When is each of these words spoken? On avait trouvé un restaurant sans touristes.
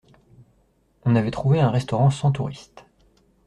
On 1.05 1.15
avait 1.15 1.29
trouvé 1.29 1.59
un 1.61 1.69
restaurant 1.69 2.09
sans 2.09 2.31
touristes. 2.31 2.85